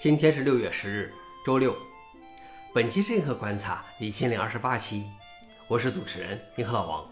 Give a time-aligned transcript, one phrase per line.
[0.00, 1.12] 今天是六月十日，
[1.44, 1.76] 周六。
[2.72, 5.02] 本期是银河观察一千零二十八期，
[5.66, 7.04] 我是主持人银河老王。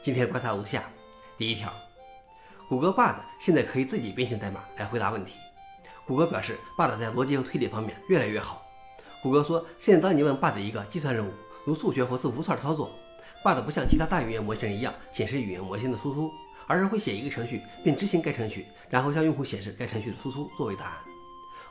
[0.00, 0.84] 今天观察如下：
[1.36, 1.70] 第一条，
[2.70, 5.34] 谷歌 Bard 现在可以自己编写代码来回答问题。
[6.06, 8.66] 谷歌表示，Bard 在逻辑和推理方面越来越好。
[9.22, 11.30] 谷歌说，现在当你问 Bard 一个计算任务，
[11.66, 12.90] 如数学或字符串操作
[13.44, 16.32] ，Bard 不像其他大语言模型一样显示语言模型的输出，
[16.66, 20.96] 而是会写一个程序并执行该程序，然后向用户显示该程序的输出作为答案。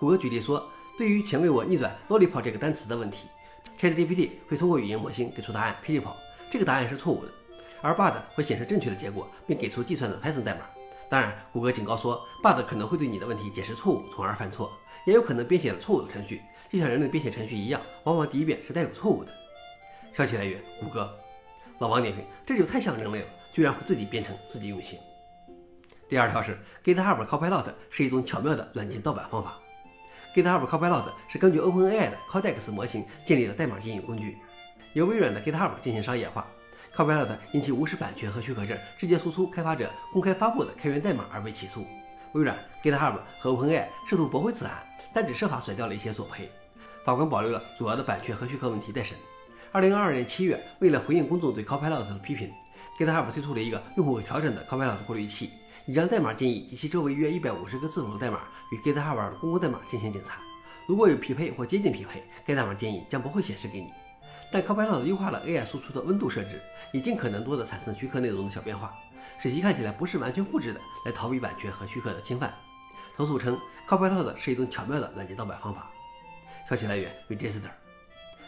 [0.00, 3.28] 谷歌举例说，对于请为我逆转 lollipop 这个单词的问题
[3.78, 6.16] ，ChatGPT 会通过语言模型给出答案 p i l i p o
[6.50, 7.30] 这个答案是错误的，
[7.82, 10.60] 而 Bard 会显示正确的结果，并给出计算的 Python 代码。
[11.10, 14.72] 当然，谷歌警告说，Bard 可能会对你的问题解释错误，从而犯错，
[15.04, 16.40] 也有可能编写了错误的程序，
[16.72, 19.30] 就像人类编写程序一样，往往第一遍是带有错误的。
[20.14, 21.14] 消息来源：谷歌。
[21.78, 24.98] 老王点评：这就太像人类了，居然会自己编程、自己运行。
[26.08, 29.58] 第二条是，GitHub Copilot 是一种巧妙的软件盗版方法。
[30.34, 34.38] GitHub Copilot 是根据 OpenAI 的 Codex 模型建立的代码监狱工具，
[34.92, 36.46] 由微软的 GitHub 进行商业化。
[36.94, 41.84] Copilot 因其无视版权和许可证，直接输出开发者公开发布的开源代码而被起诉。
[42.32, 46.48] 微软、GitHub 和 OpenAI 试图驳回此案，但只设法甩掉了一些索赔。
[47.04, 49.18] 法官保留了主要的版权和许可问题待审。
[49.72, 52.52] 2022年7月，为了回应公众对 Copilot 的批评
[52.96, 55.50] ，GitHub 推出了一个用户可调整的 Copilot 过滤器。
[55.86, 60.38] 已将代码建议及其周围约一百五十个字符的代码与 GitHub 的公共代码进行检查，
[60.86, 63.90] 如果有匹配或接近匹配，该代码建议将不会显示给你。
[64.52, 66.60] 但 Copilot 优化了 AI 输出的温度设置，
[66.92, 68.92] 以尽可能多的产生许可内容的小变化，
[69.40, 72.52] 使其看起来不是完全复制的，来逃避版权和许可的侵犯。
[73.16, 73.58] 投诉称
[73.88, 75.90] Copilot 是一种巧妙的软件盗版方法。
[76.68, 77.70] 消息来源：Register。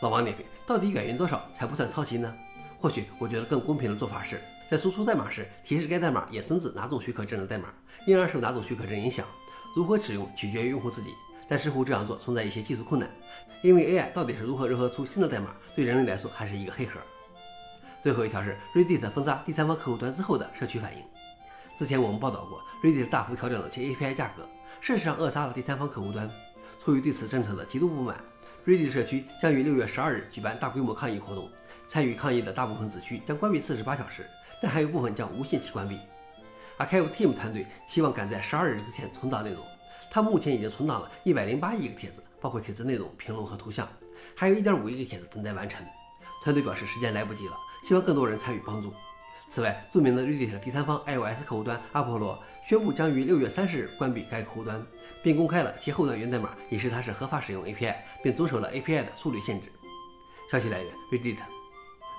[0.00, 2.34] 老王点评：到底改运多少才不算抄袭呢？
[2.80, 4.40] 或许我觉得更公平的做法是。
[4.70, 7.68] 在输出代码时，提示该代码衍生自哪种许可证的代码，
[8.06, 9.26] 因而受哪种许可证影响。
[9.76, 11.10] 如何使用取决于用户自己，
[11.48, 13.08] 但似乎这样做存在一些技术困难，
[13.62, 16.98] 因为 AI 到底是如何融合出新的代码，对人类来说还是一个黑盒。
[18.00, 21.02] 最后一条是 Reddit 封杀第三方客户端之后的社区反应。
[21.78, 24.48] 之前我们报道过，Reddit 大幅调整了其 API 价格，
[24.80, 26.30] 事实上扼杀了第三方客户端。
[26.82, 28.16] 出于对此政策的极度不满
[28.66, 31.50] ，Reddit 社区将于六月十二日举办大规模抗议活动，
[31.88, 34.24] 参与抗议的大部分子区将关闭四十八小时。
[34.62, 35.98] 但还有部分将无限期关闭。
[36.78, 39.62] Archive Team 团队希望赶在十二日之前存档内容。
[40.10, 43.88] 他目前已经存档了一百零八亿个帖子，包括帖子内容、评论和图像，
[44.34, 45.84] 还有一点五亿个帖子等待完成。
[46.42, 48.92] 团队表示时间来不及了，希望更多人参与帮助。
[49.50, 54.84] 此外，著名的 Reddit 第三方 iOS 客户端阿波罗宣布将于六月三十日关闭该客户端，
[55.22, 59.72] 并公开了其后端源代码，以示它是合法使用 API，并遵守了 API 的速率限制。
[60.50, 61.63] 消息来源：Reddit。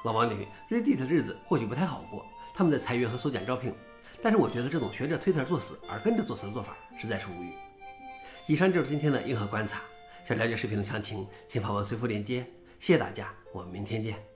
[0.06, 2.24] 老王点评：Reddit 的日子或许不太好过。
[2.54, 3.74] 他们在裁员和缩减招聘，
[4.22, 7.54] 但是我觉得这种学着推特作死而跟着作死的做法实在是无语。
[8.46, 9.82] 以上就是今天的硬核观察，
[10.24, 12.46] 想了解视频的详情，请访问随附链接。
[12.80, 14.35] 谢谢大家，我们明天见。